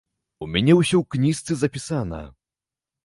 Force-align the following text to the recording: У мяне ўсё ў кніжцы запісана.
У 0.45 0.47
мяне 0.53 0.73
ўсё 0.79 0.95
ў 0.99 1.05
кніжцы 1.17 1.51
запісана. 1.65 2.23